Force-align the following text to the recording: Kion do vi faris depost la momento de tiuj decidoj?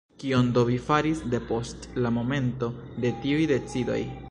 Kion 0.21 0.47
do 0.53 0.61
vi 0.69 0.77
faris 0.85 1.21
depost 1.33 1.85
la 2.05 2.13
momento 2.17 2.73
de 3.05 3.15
tiuj 3.27 3.47
decidoj? 3.55 4.03